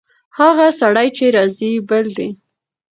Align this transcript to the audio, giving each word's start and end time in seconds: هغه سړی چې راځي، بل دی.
هغه 0.37 0.67
سړی 0.79 1.07
چې 1.17 1.25
راځي، 1.35 1.71
بل 1.89 2.05
دی. 2.17 2.29